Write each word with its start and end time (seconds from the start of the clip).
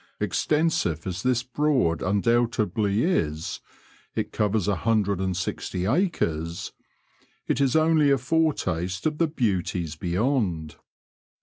^ 0.01 0.03
Extensive 0.25 1.05
as 1.05 1.21
this. 1.21 1.43
Broad 1.43 2.01
undoubtedly 2.01 3.01
is^— 3.01 3.59
it 4.15 4.31
covers 4.31 4.67
a 4.67 4.77
hundred 4.77 5.19
and 5.19 5.37
sixty 5.37 5.85
acres— 5.85 6.71
^it 7.47 7.61
is 7.61 7.75
only 7.75 8.09
a 8.09 8.17
foretaste 8.17 9.05
of 9.05 9.19
the 9.19 9.27
beauties 9.27 9.95
beyond. 9.95 10.77